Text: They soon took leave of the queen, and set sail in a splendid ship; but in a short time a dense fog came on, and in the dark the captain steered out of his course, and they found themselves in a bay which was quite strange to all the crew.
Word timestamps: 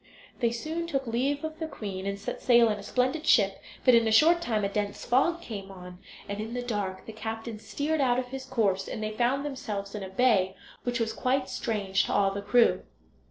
They 0.39 0.49
soon 0.49 0.87
took 0.87 1.05
leave 1.05 1.43
of 1.43 1.59
the 1.59 1.67
queen, 1.67 2.07
and 2.07 2.17
set 2.19 2.41
sail 2.41 2.69
in 2.69 2.79
a 2.79 2.81
splendid 2.81 3.27
ship; 3.27 3.61
but 3.85 3.93
in 3.93 4.07
a 4.07 4.11
short 4.11 4.41
time 4.41 4.65
a 4.65 4.67
dense 4.67 5.05
fog 5.05 5.41
came 5.43 5.69
on, 5.69 5.99
and 6.27 6.41
in 6.41 6.55
the 6.55 6.63
dark 6.63 7.05
the 7.05 7.13
captain 7.13 7.59
steered 7.59 8.01
out 8.01 8.17
of 8.17 8.29
his 8.29 8.43
course, 8.45 8.87
and 8.87 9.03
they 9.03 9.11
found 9.11 9.45
themselves 9.45 9.93
in 9.93 10.01
a 10.01 10.09
bay 10.09 10.55
which 10.81 10.99
was 10.99 11.13
quite 11.13 11.49
strange 11.49 12.05
to 12.05 12.13
all 12.13 12.31
the 12.31 12.41
crew. 12.41 12.81